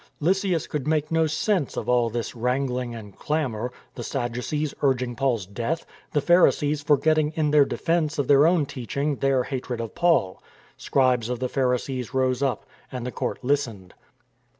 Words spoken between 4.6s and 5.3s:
urging